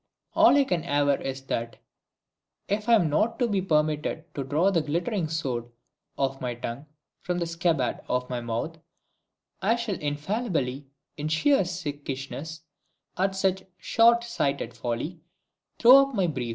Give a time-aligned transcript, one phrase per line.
[0.33, 1.77] All I can aver is that,
[2.67, 5.69] if I am not to be permitted to draw the glittering sword
[6.17, 6.87] of my tongue
[7.21, 8.79] from the scabbard of my mouth,
[9.61, 10.87] I shall infallibly,
[11.17, 12.61] in sheer sickishness
[13.15, 15.19] at such short sighted folly,
[15.77, 16.49] throw up my brief!